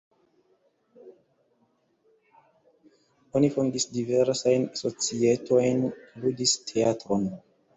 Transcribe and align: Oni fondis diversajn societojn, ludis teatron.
Oni 3.41 3.51
fondis 3.57 3.87
diversajn 3.99 4.67
societojn, 4.83 5.87
ludis 6.25 6.57
teatron. 6.73 7.31